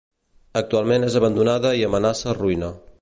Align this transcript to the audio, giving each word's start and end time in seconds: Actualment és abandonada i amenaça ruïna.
Actualment 0.61 1.05
és 1.09 1.17
abandonada 1.21 1.75
i 1.81 1.85
amenaça 1.91 2.35
ruïna. 2.39 2.73